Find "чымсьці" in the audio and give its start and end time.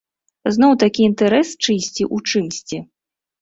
2.41-2.81